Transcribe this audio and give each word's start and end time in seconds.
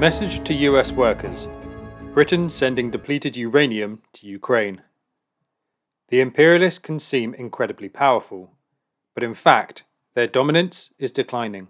Message 0.00 0.42
to 0.44 0.54
US 0.54 0.92
workers 0.92 1.46
Britain 2.14 2.48
sending 2.48 2.90
depleted 2.90 3.36
uranium 3.36 4.00
to 4.14 4.26
Ukraine. 4.26 4.80
The 6.08 6.22
imperialists 6.22 6.78
can 6.78 6.98
seem 6.98 7.34
incredibly 7.34 7.90
powerful, 7.90 8.56
but 9.14 9.22
in 9.22 9.34
fact, 9.34 9.84
their 10.14 10.26
dominance 10.26 10.90
is 10.98 11.12
declining, 11.12 11.68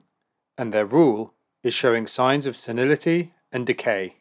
and 0.57 0.73
their 0.73 0.87
rule 0.87 1.35
is 1.65 1.75
showing 1.75 2.07
signs 2.07 2.47
of 2.47 2.57
senility 2.57 3.35
and 3.51 3.67
decay. 3.67 4.19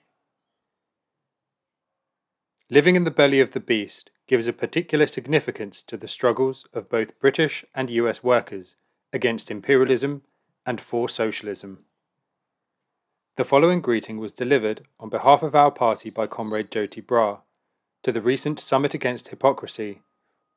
Living 2.68 2.96
in 2.96 3.04
the 3.04 3.12
belly 3.12 3.40
of 3.40 3.52
the 3.52 3.60
beast 3.60 4.10
gives 4.26 4.48
a 4.48 4.54
particular 4.54 5.06
significance 5.06 5.84
to 5.84 5.98
the 5.98 6.08
struggles 6.08 6.66
of 6.74 6.90
both 6.90 7.20
British 7.20 7.64
and 7.76 7.92
US 7.92 8.24
workers 8.24 8.76
against 9.14 9.52
imperialism 9.52 10.24
and 10.66 10.82
for 10.82 11.08
socialism. 11.08 11.86
The 13.40 13.46
following 13.46 13.80
greeting 13.80 14.18
was 14.18 14.34
delivered 14.34 14.86
on 15.00 15.08
behalf 15.08 15.44
of 15.44 15.56
our 15.56 15.72
party 15.72 16.10
by 16.10 16.28
Comrade 16.28 16.70
Jyoti 16.70 17.02
Brar 17.02 17.40
to 18.04 18.12
the 18.12 18.22
recent 18.22 18.60
Summit 18.60 18.94
Against 18.94 19.30
Hypocrisy, 19.30 20.02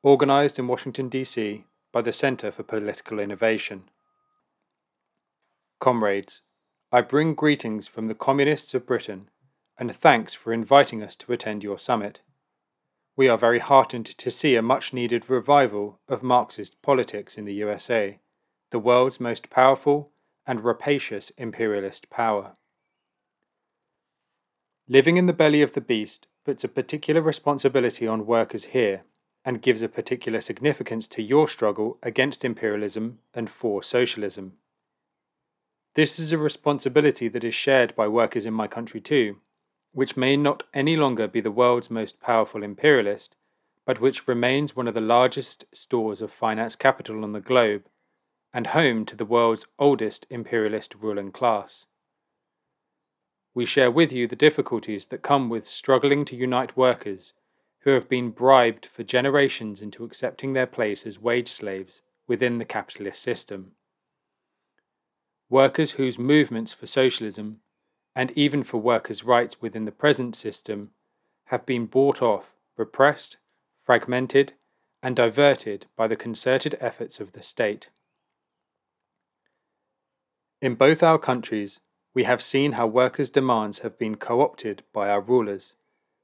organised 0.03 0.59
in 0.59 0.67
Washington, 0.67 1.07
D.C. 1.07 1.63
by 1.93 2.01
the 2.01 2.11
Centre 2.11 2.51
for 2.51 2.63
Political 2.63 3.19
Innovation. 3.19 3.83
Comrades, 5.79 6.41
I 6.91 6.99
bring 6.99 7.35
greetings 7.35 7.87
from 7.87 8.09
the 8.09 8.13
Communists 8.13 8.73
of 8.73 8.85
Britain 8.85 9.29
and 9.77 9.95
thanks 9.95 10.33
for 10.33 10.51
inviting 10.51 11.01
us 11.01 11.15
to 11.15 11.31
attend 11.31 11.63
your 11.63 11.79
summit. 11.79 12.19
We 13.15 13.29
are 13.29 13.37
very 13.37 13.59
heartened 13.59 14.07
to 14.07 14.29
see 14.29 14.57
a 14.57 14.61
much 14.61 14.91
needed 14.91 15.29
revival 15.29 16.01
of 16.09 16.21
Marxist 16.21 16.81
politics 16.81 17.37
in 17.37 17.45
the 17.45 17.53
USA, 17.53 18.19
the 18.71 18.77
world's 18.77 19.21
most 19.21 19.49
powerful 19.49 20.11
and 20.45 20.65
rapacious 20.65 21.29
imperialist 21.37 22.09
power. 22.09 22.57
Living 24.89 25.15
in 25.15 25.27
the 25.27 25.33
belly 25.33 25.61
of 25.61 25.73
the 25.73 25.81
beast 25.81 26.27
puts 26.43 26.63
a 26.63 26.67
particular 26.67 27.21
responsibility 27.21 28.05
on 28.05 28.25
workers 28.25 28.65
here 28.65 29.03
and 29.45 29.61
gives 29.61 29.81
a 29.81 29.87
particular 29.87 30.41
significance 30.41 31.07
to 31.07 31.21
your 31.21 31.47
struggle 31.47 31.97
against 32.03 32.43
imperialism 32.43 33.19
and 33.33 33.49
for 33.49 33.81
socialism. 33.81 34.53
This 35.95 36.19
is 36.19 36.33
a 36.33 36.37
responsibility 36.37 37.29
that 37.29 37.45
is 37.45 37.55
shared 37.55 37.95
by 37.95 38.09
workers 38.09 38.45
in 38.45 38.53
my 38.53 38.67
country 38.67 38.99
too, 38.99 39.37
which 39.93 40.17
may 40.17 40.35
not 40.35 40.63
any 40.73 40.97
longer 40.97 41.29
be 41.29 41.39
the 41.39 41.51
world's 41.51 41.89
most 41.89 42.19
powerful 42.19 42.61
imperialist, 42.61 43.35
but 43.85 44.01
which 44.01 44.27
remains 44.27 44.75
one 44.75 44.87
of 44.87 44.93
the 44.93 45.01
largest 45.01 45.65
stores 45.73 46.21
of 46.21 46.31
finance 46.31 46.75
capital 46.75 47.23
on 47.23 47.31
the 47.31 47.39
globe 47.39 47.83
and 48.53 48.67
home 48.67 49.05
to 49.05 49.15
the 49.15 49.25
world's 49.25 49.65
oldest 49.79 50.25
imperialist 50.29 50.95
ruling 50.99 51.31
class 51.31 51.85
we 53.53 53.65
share 53.65 53.91
with 53.91 54.11
you 54.11 54.27
the 54.27 54.35
difficulties 54.35 55.07
that 55.07 55.21
come 55.21 55.49
with 55.49 55.67
struggling 55.67 56.25
to 56.25 56.35
unite 56.35 56.75
workers 56.75 57.33
who 57.81 57.91
have 57.91 58.09
been 58.09 58.31
bribed 58.31 58.85
for 58.85 59.03
generations 59.03 59.81
into 59.81 60.03
accepting 60.03 60.53
their 60.53 60.65
place 60.65 61.05
as 61.05 61.19
wage 61.19 61.49
slaves 61.49 62.01
within 62.27 62.57
the 62.57 62.65
capitalist 62.65 63.21
system. 63.21 63.71
Workers 65.49 65.91
whose 65.91 66.17
movements 66.17 66.73
for 66.73 66.87
socialism, 66.87 67.59
and 68.15 68.31
even 68.31 68.63
for 68.63 68.77
workers' 68.77 69.23
rights 69.23 69.61
within 69.61 69.85
the 69.85 69.91
present 69.91 70.35
system, 70.35 70.91
have 71.45 71.65
been 71.65 71.85
bought 71.85 72.21
off, 72.21 72.53
repressed, 72.77 73.37
fragmented, 73.85 74.53
and 75.03 75.15
diverted 75.15 75.85
by 75.97 76.07
the 76.07 76.15
concerted 76.15 76.77
efforts 76.79 77.19
of 77.19 77.33
the 77.33 77.43
state. 77.43 77.89
In 80.61 80.75
both 80.75 81.03
our 81.03 81.19
countries, 81.19 81.81
we 82.13 82.23
have 82.23 82.41
seen 82.41 82.73
how 82.73 82.85
workers' 82.85 83.29
demands 83.29 83.79
have 83.79 83.97
been 83.97 84.15
co 84.15 84.41
opted 84.41 84.83
by 84.93 85.09
our 85.09 85.21
rulers, 85.21 85.75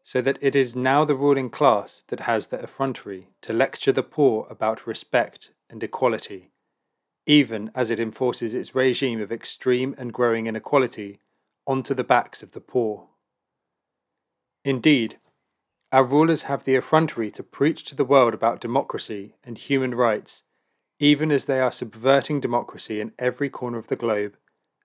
so 0.03 0.21
that 0.21 0.37
it 0.41 0.55
is 0.55 0.75
now 0.75 1.03
the 1.03 1.15
ruling 1.15 1.49
class 1.49 2.03
that 2.07 2.21
has 2.21 2.47
the 2.47 2.61
effrontery 2.61 3.29
to 3.41 3.53
lecture 3.53 3.91
the 3.91 4.03
poor 4.03 4.47
about 4.49 4.87
respect 4.87 5.51
and 5.69 5.83
equality, 5.83 6.51
even 7.25 7.71
as 7.75 7.91
it 7.91 7.99
enforces 7.99 8.53
its 8.53 8.75
regime 8.75 9.21
of 9.21 9.31
extreme 9.31 9.95
and 9.97 10.13
growing 10.13 10.47
inequality 10.47 11.19
onto 11.65 11.93
the 11.93 12.03
backs 12.03 12.41
of 12.41 12.53
the 12.53 12.61
poor. 12.61 13.07
Indeed, 14.63 15.17
our 15.91 16.03
rulers 16.03 16.43
have 16.43 16.65
the 16.65 16.75
effrontery 16.75 17.31
to 17.31 17.43
preach 17.43 17.83
to 17.85 17.95
the 17.95 18.05
world 18.05 18.33
about 18.33 18.61
democracy 18.61 19.35
and 19.43 19.57
human 19.57 19.95
rights, 19.95 20.43
even 20.99 21.31
as 21.31 21.45
they 21.45 21.59
are 21.59 21.71
subverting 21.71 22.39
democracy 22.39 23.01
in 23.01 23.13
every 23.17 23.49
corner 23.49 23.79
of 23.79 23.87
the 23.87 23.95
globe 23.95 24.35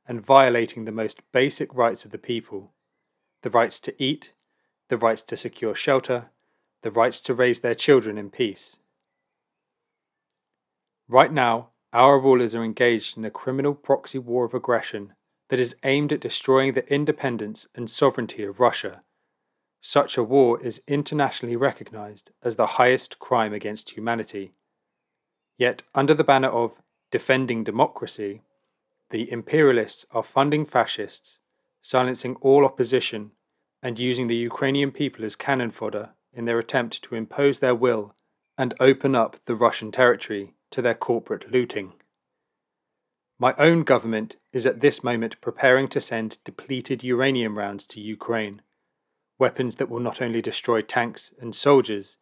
and 0.06 0.24
violating 0.24 0.84
the 0.84 0.92
most 0.92 1.20
basic 1.32 1.74
rights 1.74 2.04
of 2.04 2.10
the 2.10 2.18
people 2.18 2.70
the 3.42 3.50
rights 3.50 3.78
to 3.78 4.02
eat, 4.02 4.32
the 4.88 4.96
rights 4.96 5.22
to 5.22 5.36
secure 5.36 5.74
shelter, 5.74 6.30
the 6.80 6.90
rights 6.90 7.20
to 7.20 7.34
raise 7.34 7.60
their 7.60 7.74
children 7.74 8.16
in 8.16 8.30
peace. 8.30 8.78
Right 11.08 11.30
now, 11.30 11.68
our 11.92 12.18
rulers 12.18 12.54
are 12.54 12.64
engaged 12.64 13.18
in 13.18 13.24
a 13.26 13.30
criminal 13.30 13.74
proxy 13.74 14.18
war 14.18 14.46
of 14.46 14.54
aggression 14.54 15.12
that 15.50 15.60
is 15.60 15.76
aimed 15.84 16.12
at 16.12 16.20
destroying 16.20 16.72
the 16.72 16.90
independence 16.92 17.66
and 17.74 17.90
sovereignty 17.90 18.44
of 18.44 18.60
Russia. 18.60 19.02
Such 19.80 20.16
a 20.16 20.22
war 20.22 20.60
is 20.62 20.80
internationally 20.88 21.56
recognized 21.56 22.30
as 22.42 22.56
the 22.56 22.66
highest 22.78 23.18
crime 23.18 23.52
against 23.52 23.90
humanity. 23.90 24.52
Yet, 25.58 25.82
under 25.94 26.14
the 26.14 26.24
banner 26.24 26.48
of 26.48 26.80
defending 27.10 27.62
democracy, 27.62 28.40
the 29.10 29.30
imperialists 29.30 30.06
are 30.10 30.22
funding 30.22 30.66
fascists, 30.66 31.38
silencing 31.80 32.36
all 32.36 32.64
opposition, 32.64 33.32
and 33.82 33.98
using 33.98 34.26
the 34.26 34.36
Ukrainian 34.36 34.90
people 34.90 35.24
as 35.24 35.36
cannon 35.36 35.70
fodder 35.70 36.10
in 36.32 36.46
their 36.46 36.58
attempt 36.58 37.02
to 37.02 37.14
impose 37.14 37.60
their 37.60 37.74
will 37.74 38.14
and 38.56 38.74
open 38.80 39.14
up 39.14 39.36
the 39.46 39.54
Russian 39.54 39.92
territory 39.92 40.54
to 40.70 40.80
their 40.82 40.94
corporate 40.94 41.50
looting. 41.50 41.92
My 43.38 43.54
own 43.58 43.82
government 43.82 44.36
is 44.52 44.64
at 44.64 44.80
this 44.80 45.02
moment 45.02 45.40
preparing 45.40 45.88
to 45.88 46.00
send 46.00 46.38
depleted 46.44 47.02
uranium 47.02 47.58
rounds 47.58 47.86
to 47.88 48.00
Ukraine, 48.00 48.62
weapons 49.38 49.76
that 49.76 49.90
will 49.90 50.00
not 50.00 50.22
only 50.22 50.40
destroy 50.40 50.80
tanks 50.80 51.32
and 51.40 51.54
soldiers, 51.54 52.16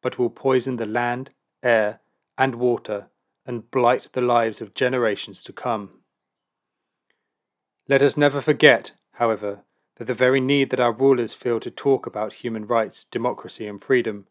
but 0.00 0.18
will 0.18 0.30
poison 0.30 0.76
the 0.76 0.86
land, 0.86 1.30
air, 1.62 2.00
and 2.38 2.54
water 2.54 3.08
and 3.44 3.70
blight 3.70 4.08
the 4.12 4.20
lives 4.20 4.60
of 4.60 4.74
generations 4.74 5.42
to 5.42 5.52
come. 5.52 6.01
Let 7.88 8.02
us 8.02 8.16
never 8.16 8.40
forget, 8.40 8.92
however, 9.14 9.64
that 9.96 10.06
the 10.06 10.14
very 10.14 10.40
need 10.40 10.70
that 10.70 10.80
our 10.80 10.92
rulers 10.92 11.34
feel 11.34 11.58
to 11.60 11.70
talk 11.70 12.06
about 12.06 12.34
human 12.34 12.66
rights, 12.66 13.04
democracy, 13.04 13.66
and 13.66 13.82
freedom, 13.82 14.26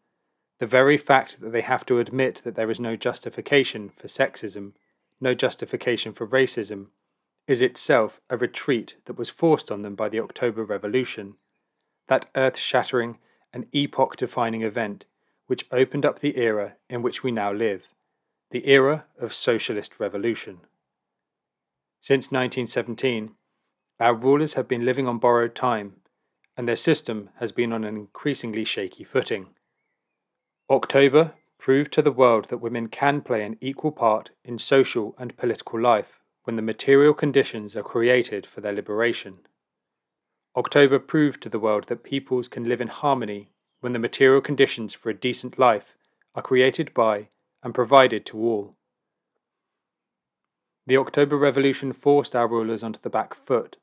the 0.58 0.66
very 0.66 0.96
fact 0.96 1.40
that 1.40 1.52
they 1.52 1.60
have 1.60 1.84
to 1.86 1.98
admit 1.98 2.40
that 2.44 2.54
there 2.54 2.70
is 2.70 2.80
no 2.80 2.96
justification 2.96 3.90
for 3.90 4.08
sexism, 4.08 4.72
no 5.20 5.34
justification 5.34 6.12
for 6.12 6.26
racism, 6.26 6.86
is 7.46 7.60
itself 7.60 8.20
a 8.30 8.36
retreat 8.36 8.94
that 9.04 9.18
was 9.18 9.28
forced 9.28 9.70
on 9.70 9.82
them 9.82 9.94
by 9.94 10.08
the 10.08 10.20
October 10.20 10.64
Revolution, 10.64 11.34
that 12.08 12.26
earth 12.34 12.56
shattering 12.56 13.18
and 13.52 13.66
epoch 13.72 14.16
defining 14.16 14.62
event 14.62 15.04
which 15.46 15.66
opened 15.70 16.06
up 16.06 16.20
the 16.20 16.38
era 16.38 16.76
in 16.88 17.02
which 17.02 17.22
we 17.22 17.30
now 17.30 17.52
live, 17.52 17.88
the 18.50 18.66
era 18.66 19.04
of 19.20 19.34
socialist 19.34 19.98
revolution. 19.98 20.60
Since 22.00 22.30
1917, 22.30 23.34
our 24.02 24.14
rulers 24.14 24.54
have 24.54 24.66
been 24.66 24.84
living 24.84 25.06
on 25.06 25.18
borrowed 25.18 25.54
time, 25.54 25.92
and 26.56 26.66
their 26.66 26.74
system 26.74 27.30
has 27.38 27.52
been 27.52 27.72
on 27.72 27.84
an 27.84 27.96
increasingly 27.96 28.64
shaky 28.64 29.04
footing. 29.04 29.46
October 30.68 31.34
proved 31.56 31.92
to 31.92 32.02
the 32.02 32.10
world 32.10 32.48
that 32.48 32.58
women 32.58 32.88
can 32.88 33.20
play 33.20 33.44
an 33.44 33.56
equal 33.60 33.92
part 33.92 34.30
in 34.44 34.58
social 34.58 35.14
and 35.18 35.36
political 35.36 35.80
life 35.80 36.18
when 36.42 36.56
the 36.56 36.62
material 36.62 37.14
conditions 37.14 37.76
are 37.76 37.84
created 37.84 38.44
for 38.44 38.60
their 38.60 38.72
liberation. 38.72 39.38
October 40.56 40.98
proved 40.98 41.40
to 41.40 41.48
the 41.48 41.60
world 41.60 41.84
that 41.84 42.02
peoples 42.02 42.48
can 42.48 42.64
live 42.64 42.80
in 42.80 42.88
harmony 42.88 43.50
when 43.78 43.92
the 43.92 44.00
material 44.00 44.40
conditions 44.40 44.94
for 44.94 45.10
a 45.10 45.14
decent 45.14 45.60
life 45.60 45.94
are 46.34 46.42
created 46.42 46.92
by 46.92 47.28
and 47.62 47.72
provided 47.72 48.26
to 48.26 48.36
all. 48.36 48.74
The 50.88 50.96
October 50.96 51.38
Revolution 51.38 51.92
forced 51.92 52.34
our 52.34 52.48
rulers 52.48 52.82
onto 52.82 52.98
the 53.00 53.08
back 53.08 53.34
foot 53.34 53.76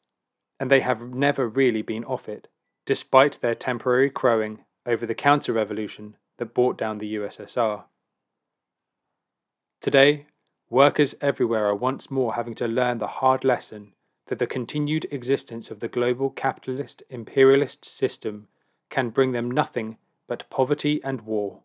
and 0.59 0.69
they 0.69 0.81
have 0.81 1.13
never 1.13 1.47
really 1.47 1.81
been 1.81 2.03
off 2.03 2.27
it, 2.27 2.47
despite 2.85 3.39
their 3.41 3.55
temporary 3.55 4.09
crowing 4.09 4.65
over 4.85 5.05
the 5.05 5.15
counter 5.15 5.53
revolution 5.53 6.15
that 6.37 6.53
brought 6.53 6.77
down 6.77 6.97
the 6.97 7.15
USSR. 7.15 7.83
Today, 9.81 10.25
workers 10.69 11.15
everywhere 11.21 11.65
are 11.67 11.75
once 11.75 12.11
more 12.11 12.35
having 12.35 12.55
to 12.55 12.67
learn 12.67 12.97
the 12.97 13.07
hard 13.07 13.43
lesson 13.43 13.93
that 14.27 14.39
the 14.39 14.47
continued 14.47 15.07
existence 15.11 15.71
of 15.71 15.79
the 15.79 15.87
global 15.87 16.29
capitalist 16.29 17.01
imperialist 17.09 17.85
system 17.85 18.47
can 18.89 19.09
bring 19.09 19.31
them 19.31 19.49
nothing 19.49 19.97
but 20.27 20.49
poverty 20.49 21.01
and 21.03 21.21
war. 21.21 21.61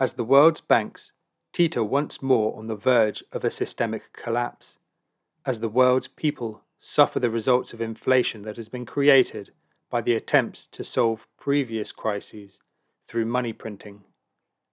As 0.00 0.14
the 0.14 0.24
world's 0.24 0.60
banks 0.60 1.12
teeter 1.52 1.84
once 1.84 2.22
more 2.22 2.58
on 2.58 2.66
the 2.66 2.76
verge 2.76 3.22
of 3.32 3.44
a 3.44 3.50
systemic 3.50 4.12
collapse, 4.12 4.78
as 5.46 5.60
the 5.60 5.68
world's 5.68 6.08
people 6.08 6.62
suffer 6.84 7.18
the 7.18 7.30
results 7.30 7.72
of 7.72 7.80
inflation 7.80 8.42
that 8.42 8.56
has 8.56 8.68
been 8.68 8.84
created 8.84 9.50
by 9.90 10.02
the 10.02 10.14
attempts 10.14 10.66
to 10.66 10.84
solve 10.84 11.26
previous 11.38 11.92
crises 11.92 12.60
through 13.08 13.24
money 13.24 13.54
printing. 13.54 14.02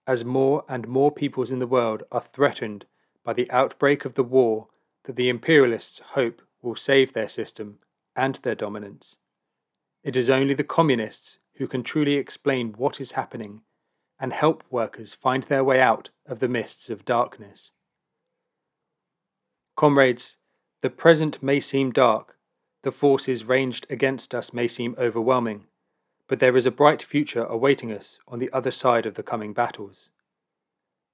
As 0.06 0.26
more 0.26 0.66
and 0.68 0.90
more 0.90 1.10
peoples 1.10 1.54
in 1.54 1.60
the 1.60 1.68
world 1.68 2.04
are 2.12 2.20
threatened 2.20 2.86
by 3.24 3.32
the 3.32 3.50
outbreak 3.50 4.04
of 4.04 4.16
the 4.16 4.24
war 4.24 4.68
that 5.06 5.16
the 5.16 5.30
imperialists 5.30 6.02
hope 6.16 6.42
will 6.62 6.76
save 6.76 7.14
their 7.14 7.30
system 7.30 7.78
and 8.14 8.36
their 8.44 8.56
dominance. 8.56 9.16
It 10.04 10.18
is 10.18 10.30
only 10.30 10.54
the 10.54 10.66
communists 10.66 11.38
who 11.56 11.68
can 11.68 11.82
truly 11.82 12.16
explain 12.16 12.74
what 12.74 13.00
is 13.00 13.14
happening 13.14 13.62
and 14.20 14.34
help 14.34 14.66
workers 14.70 15.14
find 15.14 15.44
their 15.44 15.64
way 15.64 15.80
out 15.80 16.10
of 16.26 16.40
the 16.40 16.50
mists 16.50 16.90
of 16.90 17.06
darkness. 17.06 17.72
Comrades, 19.78 20.36
the 20.82 20.90
present 20.90 21.42
may 21.42 21.60
seem 21.60 21.92
dark, 21.92 22.38
the 22.84 22.92
forces 22.92 23.46
ranged 23.46 23.86
against 23.90 24.34
us 24.34 24.54
may 24.54 24.68
seem 24.68 24.96
overwhelming, 24.98 25.66
but 26.28 26.40
there 26.40 26.58
is 26.58 26.66
a 26.66 26.72
bright 26.72 27.04
future 27.04 27.44
awaiting 27.44 27.92
us 27.92 28.20
on 28.28 28.40
the 28.40 28.52
other 28.52 28.72
side 28.72 29.06
of 29.06 29.16
the 29.16 29.24
coming 29.24 29.54
battles. 29.54 30.10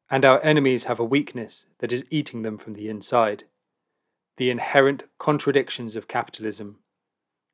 And 0.10 0.24
our 0.24 0.42
enemies 0.42 0.86
have 0.86 1.00
a 1.00 1.06
weakness 1.06 1.66
that 1.80 1.92
is 1.92 2.06
eating 2.10 2.44
them 2.44 2.58
from 2.58 2.74
the 2.74 2.88
inside 2.88 3.44
the 4.38 4.50
inherent 4.52 5.04
contradictions 5.18 5.96
of 5.96 6.08
capitalism, 6.08 6.78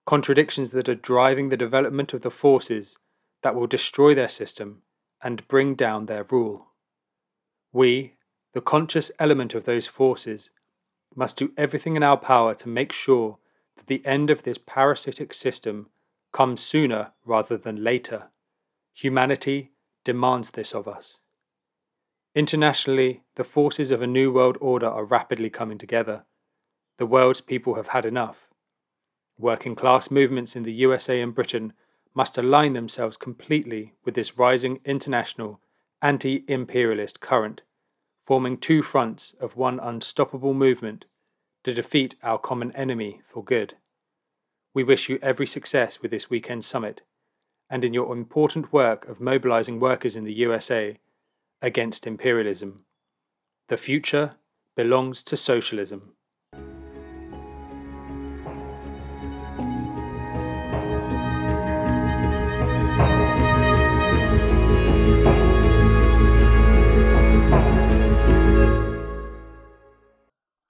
contradictions 0.06 0.72
that 0.72 0.90
are 0.90 0.96
driving 0.96 1.48
the 1.48 1.58
development 1.58 2.14
of 2.14 2.22
the 2.22 2.30
forces 2.30 2.98
that 3.42 3.56
will 3.56 3.68
destroy 3.68 4.14
their 4.14 4.30
system 4.30 4.82
and 5.22 5.48
bring 5.48 5.76
down 5.76 6.06
their 6.06 6.26
rule. 6.26 6.68
We, 7.72 8.16
the 8.54 8.60
conscious 8.60 9.12
element 9.18 9.54
of 9.54 9.64
those 9.64 9.88
forces, 9.88 10.52
must 11.16 11.38
do 11.38 11.52
everything 11.58 11.96
in 11.96 12.04
our 12.04 12.18
power 12.18 12.54
to 12.56 12.70
make 12.70 12.92
sure 12.92 13.38
that 13.78 13.88
the 13.88 14.06
end 14.06 14.30
of 14.30 14.44
this 14.44 14.58
parasitic 14.58 15.34
system 15.34 15.90
comes 16.32 16.62
sooner 16.62 17.12
rather 17.26 17.58
than 17.58 17.84
later. 17.84 18.30
Humanity 18.94 19.72
demands 20.04 20.52
this 20.52 20.74
of 20.74 20.88
us. 20.88 21.20
Internationally, 22.36 23.24
the 23.36 23.44
forces 23.44 23.92
of 23.92 24.02
a 24.02 24.08
new 24.08 24.32
world 24.32 24.58
order 24.60 24.88
are 24.88 25.06
rapidly 25.06 25.50
coming 25.50 25.78
together. 25.78 26.26
The 26.98 27.06
world's 27.06 27.42
people 27.42 27.76
have 27.76 27.90
had 27.90 28.06
enough. 28.06 28.48
Working 29.38 29.76
class 29.76 30.10
movements 30.10 30.56
in 30.56 30.64
the 30.64 30.74
USA 30.74 31.22
and 31.22 31.34
Britain 31.34 31.74
must 32.16 32.38
align 32.38 32.74
themselves 32.74 33.18
completely 33.18 33.94
with 34.04 34.16
this 34.16 34.38
rising 34.38 34.80
international 34.86 35.60
anti 36.02 36.44
imperialist 36.48 37.22
current, 37.22 37.62
forming 38.24 38.58
two 38.58 38.82
fronts 38.82 39.36
of 39.40 39.56
one 39.56 39.80
unstoppable 39.80 40.54
movement 40.54 41.06
to 41.64 41.74
defeat 41.74 42.16
our 42.24 42.38
common 42.38 42.72
enemy 42.76 43.22
for 43.28 43.44
good. 43.44 43.76
We 44.74 44.84
wish 44.84 45.10
you 45.10 45.20
every 45.22 45.48
success 45.48 46.02
with 46.02 46.12
this 46.12 46.30
weekend 46.30 46.66
summit 46.66 47.02
and 47.70 47.84
in 47.84 47.94
your 47.94 48.14
important 48.14 48.72
work 48.72 49.08
of 49.08 49.20
mobilizing 49.20 49.80
workers 49.80 50.16
in 50.16 50.26
the 50.26 50.34
USA 50.34 51.00
against 51.62 52.06
imperialism. 52.06 52.86
The 53.70 53.78
future 53.78 54.36
belongs 54.76 55.24
to 55.24 55.38
socialism. 55.38 56.14